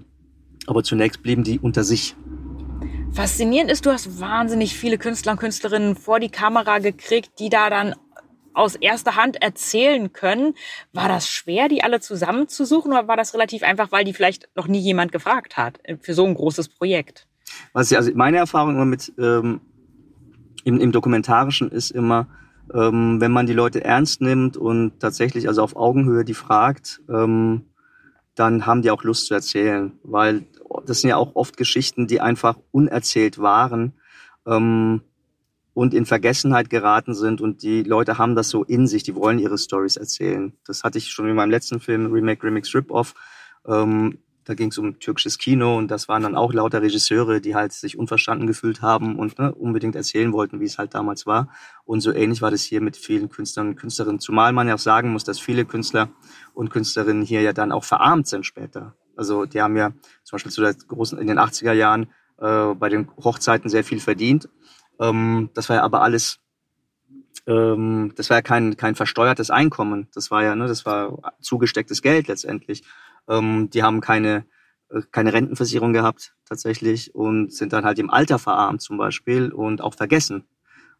Aber 0.66 0.84
zunächst 0.84 1.22
blieben 1.22 1.42
die 1.42 1.58
unter 1.58 1.82
sich. 1.82 2.14
Faszinierend 3.12 3.70
ist, 3.70 3.84
du 3.84 3.90
hast 3.90 4.20
wahnsinnig 4.20 4.74
viele 4.74 4.96
Künstler 4.96 5.32
und 5.32 5.38
Künstlerinnen 5.38 5.96
vor 5.96 6.18
die 6.18 6.30
Kamera 6.30 6.78
gekriegt, 6.78 7.32
die 7.40 7.50
da 7.50 7.68
dann 7.68 7.94
aus 8.54 8.76
erster 8.76 9.16
Hand 9.16 9.42
erzählen 9.42 10.12
können. 10.12 10.54
War 10.92 11.08
das 11.08 11.28
schwer, 11.28 11.68
die 11.68 11.82
alle 11.82 12.00
zusammenzusuchen 12.00 12.92
oder 12.92 13.08
war 13.08 13.16
das 13.16 13.34
relativ 13.34 13.62
einfach, 13.62 13.92
weil 13.92 14.04
die 14.04 14.12
vielleicht 14.12 14.48
noch 14.54 14.68
nie 14.68 14.80
jemand 14.80 15.12
gefragt 15.12 15.56
hat 15.56 15.80
äh, 15.84 15.96
für 16.00 16.14
so 16.14 16.24
ein 16.24 16.34
großes 16.34 16.68
Projekt? 16.68 17.26
Was 17.72 17.90
ich, 17.90 17.96
also 17.96 18.10
meine 18.14 18.38
Erfahrung 18.38 18.74
immer 18.74 18.84
mit 18.84 19.12
ähm, 19.18 19.60
im, 20.64 20.80
im 20.80 20.92
Dokumentarischen 20.92 21.70
ist 21.70 21.90
immer, 21.90 22.28
ähm, 22.72 23.20
wenn 23.20 23.32
man 23.32 23.46
die 23.46 23.52
Leute 23.52 23.84
ernst 23.84 24.20
nimmt 24.20 24.56
und 24.56 25.00
tatsächlich 25.00 25.48
also 25.48 25.62
auf 25.62 25.76
Augenhöhe 25.76 26.24
die 26.24 26.34
fragt, 26.34 27.00
ähm, 27.08 27.66
dann 28.34 28.64
haben 28.64 28.82
die 28.82 28.90
auch 28.90 29.02
Lust 29.02 29.26
zu 29.26 29.34
erzählen, 29.34 29.92
weil 30.02 30.46
das 30.86 31.00
sind 31.00 31.10
ja 31.10 31.16
auch 31.16 31.34
oft 31.34 31.56
Geschichten, 31.56 32.06
die 32.06 32.20
einfach 32.20 32.56
unerzählt 32.70 33.38
waren. 33.38 33.92
Ähm, 34.46 35.02
und 35.74 35.94
in 35.94 36.04
Vergessenheit 36.04 36.70
geraten 36.70 37.14
sind 37.14 37.40
und 37.40 37.62
die 37.62 37.82
Leute 37.82 38.18
haben 38.18 38.34
das 38.34 38.48
so 38.48 38.62
in 38.64 38.86
sich, 38.86 39.02
die 39.02 39.14
wollen 39.14 39.38
ihre 39.38 39.58
Stories 39.58 39.96
erzählen. 39.96 40.52
Das 40.66 40.84
hatte 40.84 40.98
ich 40.98 41.10
schon 41.10 41.28
in 41.28 41.34
meinem 41.34 41.50
letzten 41.50 41.80
Film, 41.80 42.12
Remake, 42.12 42.44
Remix, 42.44 42.74
Rip-Off. 42.74 43.14
Ähm, 43.66 44.18
da 44.44 44.54
ging 44.54 44.70
es 44.70 44.78
um 44.78 44.98
türkisches 44.98 45.38
Kino 45.38 45.78
und 45.78 45.88
das 45.88 46.08
waren 46.08 46.24
dann 46.24 46.34
auch 46.34 46.52
lauter 46.52 46.82
Regisseure, 46.82 47.40
die 47.40 47.54
halt 47.54 47.72
sich 47.72 47.96
unverstanden 47.96 48.48
gefühlt 48.48 48.82
haben 48.82 49.16
und 49.16 49.38
ne, 49.38 49.54
unbedingt 49.54 49.94
erzählen 49.94 50.32
wollten, 50.32 50.58
wie 50.58 50.64
es 50.64 50.78
halt 50.78 50.94
damals 50.94 51.26
war. 51.26 51.48
Und 51.84 52.00
so 52.00 52.12
ähnlich 52.12 52.42
war 52.42 52.50
das 52.50 52.62
hier 52.62 52.80
mit 52.80 52.96
vielen 52.96 53.28
Künstlern 53.28 53.68
und 53.68 53.76
Künstlerinnen. 53.76 54.18
Zumal 54.18 54.52
man 54.52 54.66
ja 54.66 54.74
auch 54.74 54.80
sagen 54.80 55.12
muss, 55.12 55.22
dass 55.22 55.38
viele 55.38 55.64
Künstler 55.64 56.08
und 56.54 56.70
Künstlerinnen 56.70 57.22
hier 57.22 57.40
ja 57.40 57.52
dann 57.52 57.70
auch 57.70 57.84
verarmt 57.84 58.26
sind 58.26 58.44
später. 58.44 58.96
Also 59.16 59.46
die 59.46 59.62
haben 59.62 59.76
ja 59.76 59.90
zum 60.24 60.36
Beispiel 60.36 60.52
zu 60.52 60.60
der 60.60 60.74
großen, 60.74 61.18
in 61.18 61.28
den 61.28 61.38
80er 61.38 61.72
Jahren 61.72 62.08
äh, 62.38 62.74
bei 62.74 62.88
den 62.88 63.08
Hochzeiten 63.22 63.70
sehr 63.70 63.84
viel 63.84 64.00
verdient 64.00 64.48
ähm, 65.00 65.50
das 65.54 65.68
war 65.68 65.76
ja 65.76 65.82
aber 65.82 66.02
alles, 66.02 66.40
ähm, 67.46 68.12
das 68.16 68.30
war 68.30 68.38
ja 68.38 68.42
kein, 68.42 68.76
kein 68.76 68.94
versteuertes 68.94 69.50
Einkommen. 69.50 70.08
Das 70.14 70.30
war 70.30 70.42
ja, 70.42 70.54
ne, 70.54 70.66
das 70.66 70.86
war 70.86 71.34
zugestecktes 71.40 72.02
Geld 72.02 72.28
letztendlich. 72.28 72.82
Ähm, 73.28 73.70
die 73.70 73.82
haben 73.82 74.00
keine, 74.00 74.46
äh, 74.90 75.02
keine 75.10 75.32
Rentenversicherung 75.32 75.92
gehabt 75.92 76.34
tatsächlich 76.44 77.14
und 77.14 77.52
sind 77.52 77.72
dann 77.72 77.84
halt 77.84 77.98
im 77.98 78.10
Alter 78.10 78.38
verarmt 78.38 78.82
zum 78.82 78.98
Beispiel 78.98 79.52
und 79.52 79.80
auch 79.80 79.94
vergessen. 79.94 80.44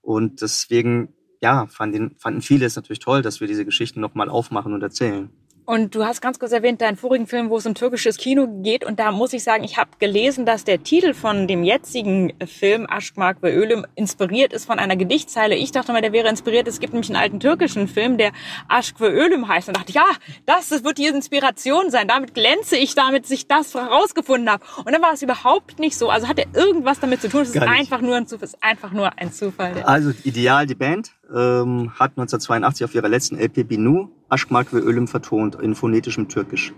Und 0.01 0.43
deswegen, 0.43 1.15
ja, 1.41 1.67
fanden, 1.67 2.17
fanden 2.19 2.43
viele 2.43 2.67
es 2.67 2.77
natürlich 2.77 2.99
toll, 2.99 3.23
dass 3.23 3.41
wir 3.41 3.47
diese 3.47 3.65
Geschichten 3.65 4.01
nochmal 4.01 4.29
aufmachen 4.29 4.73
und 4.75 4.83
erzählen. 4.83 5.31
Und 5.65 5.95
du 5.95 6.05
hast 6.05 6.21
ganz 6.21 6.41
kurz 6.41 6.51
erwähnt, 6.51 6.81
deinen 6.81 6.97
vorigen 6.97 7.29
Film, 7.29 7.49
wo 7.49 7.57
es 7.57 7.67
um 7.67 7.75
türkisches 7.75 8.17
Kino 8.17 8.49
geht. 8.63 8.85
Und 8.85 8.99
da 8.99 9.13
muss 9.13 9.33
ich 9.33 9.45
sagen, 9.45 9.63
ich 9.63 9.77
habe 9.77 9.91
gelesen, 10.01 10.45
dass 10.45 10.65
der 10.65 10.83
Titel 10.83 11.15
von 11.15 11.47
dem 11.47 11.63
jetzigen 11.63 12.33
Film 12.47 12.87
Aşkmak 12.91 13.43
ve 13.43 13.55
Ölüm 13.55 13.87
inspiriert 13.95 14.53
ist 14.53 14.65
von 14.65 14.81
einer 14.81 14.97
Gedichtzeile. 14.97 15.55
Ich 15.55 15.71
dachte 15.71 15.93
mal, 15.93 16.03
der 16.03 16.13
wäre 16.13 16.29
inspiriert. 16.29 16.67
Es 16.67 16.81
gibt 16.81 16.93
nämlich 16.95 17.11
einen 17.11 17.23
alten 17.23 17.39
türkischen 17.39 17.87
Film, 17.87 18.19
der 18.19 18.33
Aşk 18.69 19.01
ve 19.01 19.13
Ölüm 19.13 19.47
heißt. 19.47 19.69
Und 19.69 19.77
dachte 19.77 19.91
ich, 19.91 19.95
ja, 19.95 20.07
das, 20.47 20.69
das 20.69 20.83
wird 20.83 20.99
die 20.99 21.07
Inspiration 21.07 21.91
sein. 21.91 22.09
Damit 22.09 22.35
glänze 22.35 22.77
ich, 22.77 22.97
damit 22.97 23.27
sich 23.27 23.47
das 23.47 23.73
herausgefunden 23.73 24.51
habe. 24.51 24.65
Und 24.85 24.93
dann 24.93 25.01
war 25.01 25.13
es 25.13 25.23
überhaupt 25.23 25.79
nicht 25.79 25.97
so. 25.97 26.11
Also 26.11 26.27
hat 26.27 26.41
er 26.41 26.47
irgendwas 26.55 26.99
damit 26.99 27.21
zu 27.21 27.29
tun. 27.29 27.43
Es 27.43 27.55
ist 27.55 27.63
einfach 27.63 28.01
nur 28.01 28.17
ein 28.17 28.27
Zufall. 28.27 28.45
Es 28.49 28.55
ist 28.55 28.65
einfach 28.65 28.91
nur 28.91 29.17
ein 29.17 29.33
Zufall. 29.33 29.81
Also 29.85 30.11
Ideal, 30.25 30.67
die 30.67 30.75
Band, 30.75 31.13
ähm, 31.33 31.93
hat 31.99 32.13
1982 32.13 32.85
auf 32.85 32.95
ihrer 32.95 33.09
letzten 33.09 33.39
LP 33.39 33.63
Binu 33.63 34.09
Aşkmak 34.33 34.75
ve 34.75 34.79
Ölüm 34.79 35.07
vertont 35.07 35.63
in 35.63 35.75
phonetischem 35.75 36.27
Türkisch. 36.27 36.73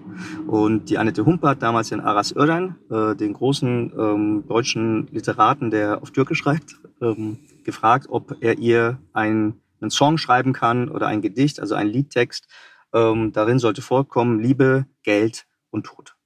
Und 0.49 0.89
die 0.89 0.99
Annette 0.99 1.25
Humpe 1.25 1.47
hat 1.47 1.63
damals 1.63 1.89
den 1.89 2.01
Aras 2.01 2.33
Ören, 2.35 2.75
äh, 2.91 3.15
den 3.15 3.33
großen 3.33 3.93
ähm, 3.97 4.45
deutschen 4.49 5.07
Literaten, 5.13 5.71
der 5.71 6.03
auf 6.03 6.11
Türkisch 6.11 6.39
schreibt, 6.39 6.75
ähm, 7.01 7.39
gefragt, 7.63 8.07
ob 8.09 8.37
er 8.41 8.59
ihr 8.59 8.99
ein, 9.13 9.61
einen 9.81 9.91
Song 9.91 10.19
schreiben 10.19 10.53
kann 10.53 10.89
oder 10.89 11.07
ein 11.07 11.23
Gedicht, 11.23 11.61
also 11.61 11.77
einen 11.77 11.91
Liedtext. 11.91 12.49
Ähm, 12.93 13.31
darin 13.33 13.61
sollte 13.61 13.83
vorkommen 13.83 14.41
Liebe, 14.41 14.87
Geld 15.05 15.47
und 15.71 15.87
Tod. 15.87 16.17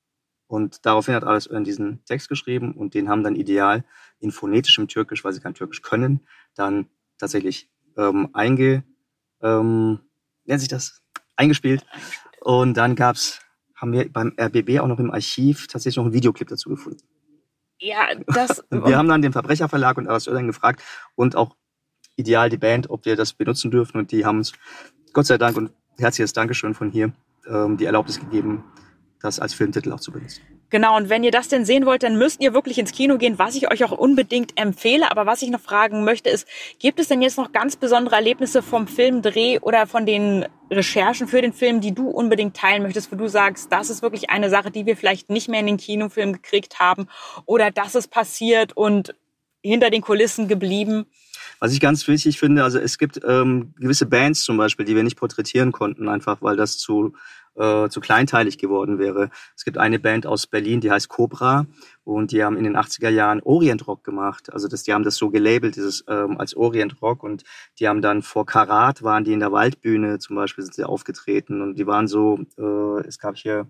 Und 0.47 0.87
daraufhin 0.87 1.14
hat 1.14 1.25
Aras 1.25 1.47
Ören 1.47 1.64
diesen 1.64 2.02
Text 2.06 2.30
geschrieben 2.30 2.73
und 2.73 2.94
den 2.94 3.11
haben 3.11 3.23
dann 3.23 3.37
ideal 3.37 3.85
in 4.18 4.32
phonetischem 4.32 4.88
Türkisch, 4.88 5.25
weil 5.25 5.35
sie 5.35 5.40
kein 5.40 5.52
Türkisch 5.52 5.82
können, 5.82 6.20
dann 6.54 6.87
tatsächlich 7.18 7.70
ähm, 7.99 8.30
einge, 8.32 8.82
ähm, 9.42 9.99
nennt 10.47 10.61
sich 10.61 10.70
das, 10.70 11.02
eingespielt. 11.38 11.85
Und 12.40 12.75
dann 12.75 12.95
gab's, 12.95 13.40
haben 13.75 13.92
wir 13.92 14.12
beim 14.12 14.35
RBB 14.38 14.80
auch 14.80 14.87
noch 14.87 14.99
im 14.99 15.11
Archiv 15.11 15.66
tatsächlich 15.66 15.97
noch 15.97 16.04
einen 16.04 16.14
Videoclip 16.14 16.49
dazu 16.49 16.71
gefunden. 16.71 17.00
ja, 17.78 18.09
das. 18.26 18.64
Wir 18.71 18.97
haben 18.97 19.09
dann 19.09 19.23
den 19.23 19.33
Verbrecherverlag 19.33 19.99
und 19.99 20.09
Aras 20.09 20.26
Ören 20.26 20.47
gefragt 20.47 20.83
und 21.14 21.37
auch 21.37 21.54
ideal 22.16 22.50
die 22.50 22.57
Band, 22.57 22.90
ob 22.90 23.07
wir 23.07 23.14
das 23.14 23.33
benutzen 23.33 23.71
dürfen. 23.71 23.99
Und 23.99 24.11
die 24.11 24.25
haben 24.25 24.38
uns 24.38 24.52
Gott 25.12 25.26
sei 25.26 25.38
Dank 25.38 25.57
und 25.57 25.71
herzliches 25.97 26.33
Dankeschön 26.33 26.75
von 26.75 26.90
hier 26.90 27.12
ähm, 27.47 27.76
die 27.76 27.85
Erlaubnis 27.85 28.18
gegeben, 28.18 28.64
das 29.21 29.38
als 29.38 29.54
Filmtitel 29.54 29.92
auch 29.92 30.00
zu 30.00 30.11
benutzen. 30.11 30.58
Genau, 30.70 30.96
und 30.96 31.08
wenn 31.08 31.25
ihr 31.25 31.30
das 31.30 31.48
denn 31.48 31.64
sehen 31.64 31.87
wollt, 31.87 32.02
dann 32.02 32.18
müsst 32.18 32.42
ihr 32.42 32.52
wirklich 32.52 32.78
ins 32.78 32.92
Kino 32.92 33.16
gehen, 33.16 33.38
was 33.38 33.54
ich 33.54 33.70
euch 33.70 33.84
auch 33.84 33.92
unbedingt 33.92 34.58
empfehle. 34.60 35.10
Aber 35.10 35.25
was 35.25 35.40
ich 35.40 35.48
noch 35.48 35.60
fragen 35.60 36.04
möchte, 36.04 36.28
ist, 36.28 36.46
gibt 36.78 37.00
es 37.00 37.08
denn 37.08 37.22
jetzt 37.22 37.38
noch 37.38 37.52
ganz 37.52 37.76
besondere 37.76 38.16
Erlebnisse 38.16 38.62
vom 38.62 38.87
Filmdreh 38.87 39.60
oder 39.60 39.87
von 39.87 40.04
den 40.04 40.44
Recherchen 40.70 41.26
für 41.26 41.40
den 41.40 41.54
Film, 41.54 41.80
die 41.80 41.94
du 41.94 42.10
unbedingt 42.10 42.54
teilen 42.54 42.82
möchtest, 42.82 43.10
wo 43.10 43.16
du 43.16 43.28
sagst, 43.28 43.72
das 43.72 43.88
ist 43.88 44.02
wirklich 44.02 44.28
eine 44.28 44.50
Sache, 44.50 44.70
die 44.70 44.84
wir 44.84 44.96
vielleicht 44.96 45.30
nicht 45.30 45.48
mehr 45.48 45.60
in 45.60 45.66
den 45.66 45.76
Kinofilm 45.78 46.34
gekriegt 46.34 46.78
haben 46.78 47.08
oder 47.46 47.70
das 47.70 47.94
ist 47.94 48.08
passiert 48.08 48.76
und 48.76 49.14
hinter 49.62 49.91
den 49.91 50.03
Kulissen 50.03 50.49
geblieben? 50.49 51.07
Was 51.61 51.73
ich 51.73 51.81
ganz 51.81 52.07
wichtig 52.07 52.38
finde, 52.38 52.62
also 52.62 52.79
es 52.79 52.99
gibt 52.99 53.21
ähm, 53.27 53.75
gewisse 53.79 54.07
Bands 54.07 54.43
zum 54.43 54.57
Beispiel, 54.57 54.87
die 54.87 54.95
wir 54.95 55.03
nicht 55.03 55.17
porträtieren 55.17 55.73
konnten, 55.73 56.09
einfach 56.09 56.41
weil 56.41 56.57
das 56.57 56.79
zu, 56.79 57.15
äh, 57.57 57.88
zu 57.88 58.00
kleinteilig 58.00 58.59
geworden 58.59 58.99
wäre. 58.99 59.31
Es 59.57 59.65
gibt 59.65 59.77
eine 59.77 59.99
Band 59.99 60.25
aus 60.27 60.47
Berlin, 60.47 60.81
die 60.81 60.91
heißt 60.91 61.09
Cobra 61.09 61.67
und 62.05 62.31
die 62.31 62.45
haben 62.45 62.57
in 62.57 62.65
den 62.65 62.77
80er 62.77 63.09
Jahren 63.09 63.41
Orient 63.43 63.87
Rock 63.88 64.05
gemacht. 64.05 64.53
Also 64.53 64.69
das, 64.69 64.85
die 64.85 64.93
haben 64.93 65.03
das 65.03 65.17
so 65.17 65.31
gelabelt, 65.31 65.75
dieses 65.75 66.05
ähm, 66.09 66.38
als 66.38 66.55
Orient 66.55 67.03
Rock 67.03 67.25
und 67.25 67.43
die 67.81 67.88
haben 67.88 68.03
dann 68.03 68.23
vor 68.23 68.47
Karat 68.47 69.03
waren 69.03 69.25
die 69.25 69.33
in 69.33 69.41
der 69.41 69.50
Waldbühne 69.50 70.21
zum 70.21 70.37
Beispiel 70.37 70.62
sind 70.62 70.75
sie 70.75 70.85
aufgetreten 70.85 71.61
und 71.61 71.77
die 71.77 71.87
waren 71.87 72.07
so, 72.07 72.38
äh, 72.57 73.07
es 73.07 73.19
gab 73.19 73.37
hier 73.37 73.67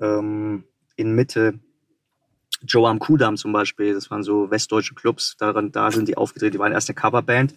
ähm, 0.00 0.64
in 0.96 1.14
Mitte 1.14 1.58
Joe 2.66 2.88
am 2.88 2.98
Kudamm 2.98 3.36
zum 3.36 3.52
Beispiel, 3.52 3.94
das 3.94 4.10
waren 4.10 4.22
so 4.22 4.50
westdeutsche 4.50 4.94
Clubs, 4.94 5.36
daran, 5.38 5.72
da 5.72 5.90
sind 5.90 6.08
die 6.08 6.16
aufgetreten, 6.16 6.52
die 6.52 6.58
waren 6.58 6.72
erst 6.72 6.88
eine 6.88 6.94
Coverband 6.94 7.54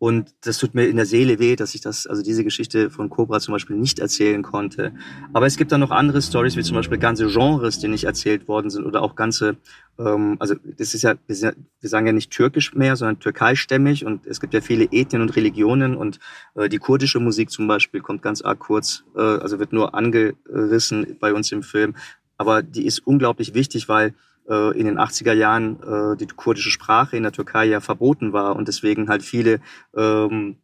und 0.00 0.32
das 0.42 0.58
tut 0.58 0.74
mir 0.74 0.86
in 0.86 0.96
der 0.96 1.06
Seele 1.06 1.40
weh, 1.40 1.56
dass 1.56 1.74
ich 1.74 1.80
das, 1.80 2.06
also 2.06 2.22
diese 2.22 2.44
Geschichte 2.44 2.88
von 2.88 3.10
Cobra 3.10 3.40
zum 3.40 3.52
Beispiel 3.52 3.74
nicht 3.74 3.98
erzählen 3.98 4.42
konnte. 4.42 4.92
Aber 5.32 5.46
es 5.46 5.56
gibt 5.56 5.72
dann 5.72 5.80
noch 5.80 5.90
andere 5.90 6.22
Stories, 6.22 6.56
wie 6.56 6.62
zum 6.62 6.76
Beispiel 6.76 6.98
ganze 6.98 7.26
Genres, 7.26 7.80
die 7.80 7.88
nicht 7.88 8.04
erzählt 8.04 8.46
worden 8.46 8.70
sind 8.70 8.86
oder 8.86 9.02
auch 9.02 9.16
ganze, 9.16 9.56
ähm, 9.98 10.36
also 10.38 10.54
das 10.76 10.94
ist 10.94 11.02
ja, 11.02 11.14
wir, 11.26 11.54
sagen 11.80 12.06
ja 12.06 12.12
nicht 12.12 12.30
türkisch 12.30 12.74
mehr, 12.74 12.94
sondern 12.94 13.18
türkeistämmig 13.18 14.04
und 14.04 14.24
es 14.24 14.40
gibt 14.40 14.54
ja 14.54 14.60
viele 14.60 14.84
Ethnien 14.84 15.20
und 15.20 15.34
Religionen 15.34 15.96
und 15.96 16.20
äh, 16.54 16.68
die 16.68 16.78
kurdische 16.78 17.18
Musik 17.18 17.50
zum 17.50 17.66
Beispiel 17.66 18.00
kommt 18.00 18.22
ganz 18.22 18.40
arg 18.40 18.60
kurz, 18.60 19.02
äh, 19.16 19.20
also 19.20 19.58
wird 19.58 19.72
nur 19.72 19.96
angerissen 19.96 21.16
bei 21.18 21.34
uns 21.34 21.50
im 21.50 21.64
Film, 21.64 21.96
aber 22.36 22.62
die 22.62 22.86
ist 22.86 23.04
unglaublich 23.04 23.52
wichtig, 23.52 23.88
weil 23.88 24.14
in 24.48 24.86
den 24.86 24.98
80er 24.98 25.34
Jahren 25.34 25.82
äh, 25.82 26.16
die 26.16 26.26
kurdische 26.26 26.70
Sprache 26.70 27.16
in 27.16 27.22
der 27.22 27.32
Türkei 27.32 27.66
ja 27.66 27.80
verboten 27.80 28.32
war 28.32 28.56
und 28.56 28.68
deswegen 28.68 29.08
halt 29.08 29.22
viele 29.22 29.60
ähm, 29.94 30.56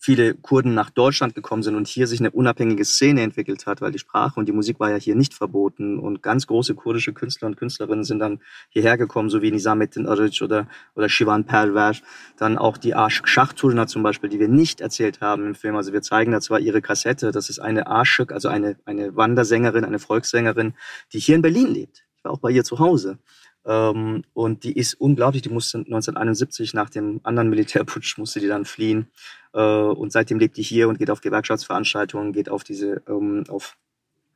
viele 0.00 0.34
Kurden 0.34 0.72
nach 0.72 0.88
Deutschland 0.88 1.34
gekommen 1.34 1.62
sind 1.62 1.76
und 1.76 1.86
hier 1.86 2.06
sich 2.06 2.20
eine 2.20 2.30
unabhängige 2.30 2.86
Szene 2.86 3.20
entwickelt 3.20 3.66
hat, 3.66 3.82
weil 3.82 3.92
die 3.92 3.98
Sprache 3.98 4.40
und 4.40 4.46
die 4.46 4.52
Musik 4.52 4.80
war 4.80 4.90
ja 4.90 4.96
hier 4.96 5.14
nicht 5.14 5.34
verboten 5.34 5.98
und 5.98 6.22
ganz 6.22 6.46
große 6.46 6.74
kurdische 6.74 7.12
Künstler 7.12 7.48
und 7.48 7.58
Künstlerinnen 7.58 8.04
sind 8.04 8.18
dann 8.18 8.40
hierher 8.70 8.96
gekommen, 8.96 9.28
so 9.28 9.42
wie 9.42 9.52
Nizamettin 9.52 10.06
Arıc 10.06 10.42
oder, 10.42 10.66
oder 10.94 11.10
Shivan 11.10 11.44
Perver. 11.44 11.92
Dann 12.38 12.56
auch 12.56 12.78
die 12.78 12.96
Aşık 12.96 13.28
Şahturna 13.28 13.86
zum 13.86 14.02
Beispiel, 14.02 14.30
die 14.30 14.40
wir 14.40 14.48
nicht 14.48 14.80
erzählt 14.80 15.20
haben 15.20 15.46
im 15.46 15.54
Film. 15.54 15.76
Also 15.76 15.92
wir 15.92 16.00
zeigen 16.00 16.32
da 16.32 16.40
zwar 16.40 16.60
ihre 16.60 16.80
Kassette, 16.80 17.30
das 17.30 17.50
ist 17.50 17.58
eine 17.58 17.86
Aşık, 17.86 18.32
also 18.32 18.48
eine, 18.48 18.76
eine 18.86 19.14
Wandersängerin, 19.16 19.84
eine 19.84 19.98
Volkssängerin, 19.98 20.72
die 21.12 21.18
hier 21.18 21.36
in 21.36 21.42
Berlin 21.42 21.68
lebt. 21.68 22.09
Ich 22.20 22.24
war 22.24 22.32
auch 22.32 22.38
bei 22.38 22.50
ihr 22.50 22.64
zu 22.64 22.78
Hause. 22.78 23.18
Ähm, 23.64 24.24
und 24.34 24.64
die 24.64 24.72
ist 24.72 24.94
unglaublich, 24.94 25.40
die 25.40 25.48
musste 25.48 25.78
1971 25.78 26.74
nach 26.74 26.90
dem 26.90 27.20
anderen 27.22 27.48
Militärputsch 27.48 28.18
musste 28.18 28.40
die 28.40 28.46
dann 28.46 28.66
fliehen. 28.66 29.08
Äh, 29.54 29.60
und 29.60 30.12
seitdem 30.12 30.38
lebt 30.38 30.58
die 30.58 30.62
hier 30.62 30.90
und 30.90 30.98
geht 30.98 31.10
auf 31.10 31.22
Gewerkschaftsveranstaltungen, 31.22 32.34
geht 32.34 32.50
auf 32.50 32.62
diese, 32.62 33.02
ähm, 33.08 33.44
auf, 33.48 33.78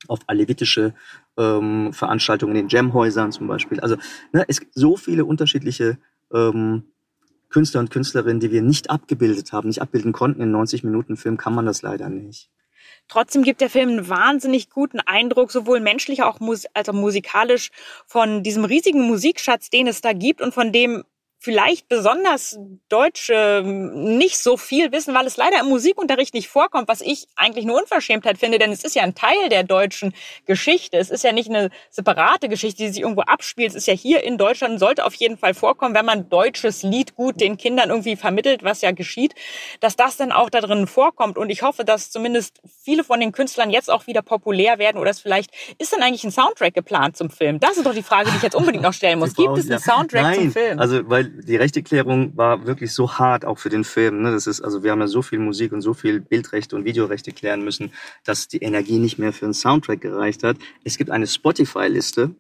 auf 0.09 0.21
alevitische 0.29 0.95
ähm, 1.37 1.93
Veranstaltungen 1.93 2.57
in 2.57 2.63
den 2.65 2.69
Jamhäusern 2.69 3.33
zum 3.33 3.49
Beispiel. 3.49 3.81
Also 3.81 3.97
ne, 4.33 4.47
es 4.49 4.61
gibt 4.61 4.75
so 4.75 4.97
viele 4.97 5.27
unterschiedliche 5.27 5.99
ähm, 6.33 6.85
Künstler 7.51 7.81
und 7.81 7.91
Künstlerinnen, 7.91 8.41
die 8.41 8.51
wir 8.51 8.63
nicht 8.63 8.89
abgebildet 8.89 9.53
haben, 9.53 9.69
nicht 9.69 9.83
abbilden 9.83 10.13
konnten. 10.13 10.41
In 10.41 10.51
90 10.51 10.85
Minuten 10.85 11.19
Film 11.19 11.37
kann 11.37 11.55
man 11.55 11.67
das 11.67 11.83
leider 11.83 12.09
nicht. 12.09 12.51
Trotzdem 13.09 13.43
gibt 13.43 13.61
der 13.61 13.71
Film 13.71 13.91
einen 13.91 14.09
wahnsinnig 14.09 14.71
guten 14.71 15.01
Eindruck, 15.01 15.53
sowohl 15.53 15.81
menschlich 15.81 16.23
als 16.23 16.89
auch 16.89 16.93
musikalisch, 16.93 17.71
von 18.07 18.43
diesem 18.43 18.65
riesigen 18.65 19.03
Musikschatz, 19.03 19.71
den 19.71 19.87
es 19.87 20.01
da 20.01 20.13
gibt 20.13 20.41
und 20.41 20.55
von 20.55 20.73
dem 20.73 21.05
vielleicht 21.45 21.89
besonders 21.89 22.59
Deutsche 22.89 23.63
nicht 23.65 24.39
so 24.39 24.57
viel 24.57 24.93
wissen, 24.93 25.15
weil 25.15 25.27
es 25.27 25.37
leider 25.37 25.61
im 25.61 25.67
Musikunterricht 25.67 26.33
nicht 26.33 26.49
vorkommt, 26.49 26.89
was 26.89 27.03
ich 27.03 27.27
eigentlich 27.37 27.67
eine 27.67 27.75
Unverschämtheit 27.75 28.39
finde, 28.39 28.59
denn 28.59 28.73
es 28.73 28.83
ist 28.83 28.95
ja 28.95 29.03
ein 29.03 29.15
Teil 29.15 29.51
der 29.51 29.63
deutschen 29.63 30.15
Geschichte. 30.47 30.97
Es 30.97 31.11
ist 31.11 31.23
ja 31.23 31.33
nicht 31.33 31.51
eine 31.51 31.71
separate 31.91 32.49
Geschichte, 32.49 32.83
die 32.83 32.89
sich 32.89 33.03
irgendwo 33.03 33.21
abspielt. 33.21 33.71
Es 33.71 33.75
ist 33.75 33.87
ja 33.87 33.93
hier 33.93 34.25
in 34.25 34.39
Deutschland 34.39 34.73
und 34.73 34.79
sollte 34.79 35.05
auf 35.05 35.13
jeden 35.15 35.37
Fall 35.37 35.53
vorkommen, 35.53 35.95
wenn 35.95 36.07
man 36.07 36.31
deutsches 36.31 36.83
Lied 36.83 37.15
gut 37.15 37.39
den 37.43 37.59
Kindern 37.59 37.91
irgendwie 37.91 38.17
vermittelt, 38.17 38.65
was 38.65 38.81
ja 38.81 38.93
geschieht, 38.93 39.35
dass 39.81 39.97
das 39.97 40.17
dann 40.17 40.33
auch 40.33 40.49
da 40.49 40.63
drin 40.63 40.87
vorkommt. 40.87 41.37
Und 41.37 41.51
ich 41.51 41.61
hoffe, 41.61 41.85
dass 41.85 42.11
zumindest 42.11 42.63
viele 42.83 43.05
von 43.05 43.21
den 43.21 43.33
Künstlern 43.33 43.69
jetzt 43.69 43.91
auch 43.91 44.07
wieder 44.07 44.23
populär 44.23 44.79
werden 44.79 44.97
oder 44.97 45.11
es 45.11 45.21
vielleicht, 45.21 45.51
ist 45.77 45.93
denn 45.93 46.03
eigentlich 46.03 46.25
ein 46.25 46.33
Soundtrack 46.33 46.73
geplant 46.73 47.19
zum 47.19 47.29
Film? 47.29 47.61
Das 47.61 47.77
ist 47.77 47.85
doch 47.85 47.95
die 47.95 48.03
Frage, 48.03 48.31
die 48.31 48.37
ich 48.39 48.43
jetzt 48.43 48.55
unbedingt 48.55 48.83
noch 48.83 48.95
stellen 48.95 49.19
muss. 49.19 49.35
Gibt 49.35 49.59
es 49.59 49.71
einen 49.71 49.79
Soundtrack 49.79 50.23
Nein, 50.23 50.35
zum 50.37 50.53
Film? 50.53 50.79
Also, 50.79 51.11
weil 51.11 51.34
die 51.43 51.57
Rechteklärung 51.57 52.37
war 52.37 52.67
wirklich 52.67 52.93
so 52.93 53.13
hart, 53.13 53.45
auch 53.45 53.59
für 53.59 53.69
den 53.69 53.85
Film. 53.85 54.23
Ne? 54.23 54.33
Das 54.33 54.47
ist, 54.47 54.61
also 54.61 54.83
wir 54.83 54.91
haben 54.91 55.01
ja 55.01 55.07
so 55.07 55.23
viel 55.23 55.39
Musik 55.39 55.73
und 55.73 55.81
so 55.81 55.95
viel 55.95 56.21
Bildrechte 56.21 56.77
und 56.77 56.85
Videorechte 56.85 57.33
klären 57.33 57.65
müssen, 57.65 57.93
dass 58.25 58.49
die 58.49 58.59
Energie 58.59 58.99
nicht 58.99 59.19
mehr 59.19 59.33
für 59.33 59.47
einen 59.47 59.55
Soundtrack 59.55 60.01
gereicht 60.01 60.43
hat. 60.43 60.57
Es 60.85 60.97
gibt 60.97 61.11
eine 61.11 61.27
Spotify-Liste. 61.27 62.35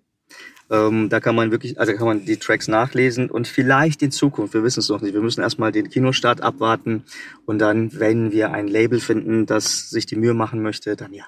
Ähm, 0.70 1.08
da 1.10 1.20
kann 1.20 1.34
man 1.34 1.50
wirklich, 1.50 1.78
also 1.78 1.92
kann 1.92 2.06
man 2.06 2.24
die 2.24 2.38
Tracks 2.38 2.68
nachlesen 2.68 3.30
und 3.30 3.46
vielleicht 3.46 4.02
in 4.02 4.10
Zukunft, 4.10 4.54
wir 4.54 4.64
wissen 4.64 4.80
es 4.80 4.88
noch 4.88 5.02
nicht, 5.02 5.12
wir 5.12 5.20
müssen 5.20 5.42
erstmal 5.42 5.72
den 5.72 5.90
Kinostart 5.90 6.40
abwarten 6.40 7.04
und 7.44 7.58
dann, 7.58 7.98
wenn 8.00 8.32
wir 8.32 8.50
ein 8.52 8.66
Label 8.66 8.98
finden, 8.98 9.44
das 9.44 9.90
sich 9.90 10.06
die 10.06 10.16
Mühe 10.16 10.32
machen 10.32 10.62
möchte, 10.62 10.96
dann 10.96 11.12
ja. 11.12 11.24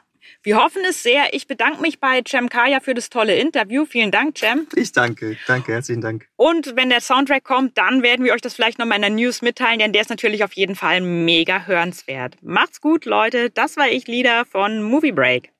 Wir 0.46 0.62
hoffen 0.62 0.84
es 0.88 1.02
sehr. 1.02 1.34
Ich 1.34 1.48
bedanke 1.48 1.82
mich 1.82 1.98
bei 1.98 2.22
Cem 2.24 2.48
Kaya 2.48 2.78
für 2.78 2.94
das 2.94 3.10
tolle 3.10 3.34
Interview. 3.34 3.84
Vielen 3.84 4.12
Dank, 4.12 4.38
Cem. 4.38 4.68
Ich 4.76 4.92
danke, 4.92 5.36
danke, 5.48 5.72
herzlichen 5.72 6.02
Dank. 6.02 6.28
Und 6.36 6.76
wenn 6.76 6.88
der 6.88 7.00
Soundtrack 7.00 7.42
kommt, 7.42 7.76
dann 7.76 8.04
werden 8.04 8.24
wir 8.24 8.32
euch 8.32 8.42
das 8.42 8.54
vielleicht 8.54 8.78
nochmal 8.78 8.98
in 8.98 9.02
der 9.02 9.10
News 9.10 9.42
mitteilen, 9.42 9.80
denn 9.80 9.92
der 9.92 10.02
ist 10.02 10.08
natürlich 10.08 10.44
auf 10.44 10.52
jeden 10.52 10.76
Fall 10.76 11.00
mega 11.00 11.66
hörenswert. 11.66 12.36
Macht's 12.42 12.80
gut, 12.80 13.06
Leute. 13.06 13.50
Das 13.50 13.76
war 13.76 13.88
ich, 13.88 14.06
Lieder 14.06 14.44
von 14.44 14.84
Movie 14.84 15.10
Break. 15.10 15.50